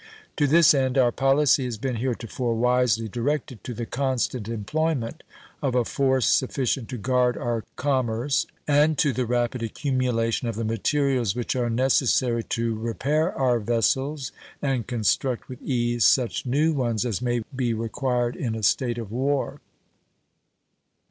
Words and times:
To 0.37 0.47
this 0.47 0.73
end 0.73 0.97
our 0.97 1.11
policy 1.11 1.63
has 1.65 1.77
been 1.77 1.97
heretofore 1.97 2.55
wisely 2.55 3.07
directed 3.07 3.63
to 3.63 3.75
the 3.75 3.85
constant 3.85 4.47
employment 4.47 5.21
of 5.61 5.75
a 5.75 5.85
force 5.85 6.25
sufficient 6.25 6.89
to 6.89 6.97
guard 6.97 7.37
our 7.37 7.63
commerce, 7.75 8.47
and 8.67 8.97
to 8.97 9.13
the 9.13 9.27
rapid 9.27 9.61
accumulation 9.61 10.47
of 10.47 10.55
the 10.55 10.63
materials 10.65 11.35
which 11.35 11.55
are 11.55 11.69
necessary 11.69 12.43
to 12.45 12.73
repair 12.73 13.31
our 13.35 13.59
vessels 13.59 14.31
and 14.59 14.87
construct 14.87 15.47
with 15.47 15.61
ease 15.61 16.03
such 16.03 16.47
new 16.47 16.73
ones 16.73 17.05
as 17.05 17.21
may 17.21 17.43
be 17.55 17.71
required 17.71 18.35
in 18.35 18.55
a 18.55 18.63
state 18.63 18.97
of 18.97 19.11
war. 19.11 19.61